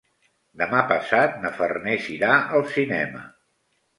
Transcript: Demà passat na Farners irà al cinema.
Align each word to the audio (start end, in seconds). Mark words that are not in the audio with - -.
Demà 0.61 0.79
passat 0.91 1.35
na 1.43 1.51
Farners 1.59 2.09
irà 2.15 2.31
al 2.57 2.65
cinema. 2.79 3.21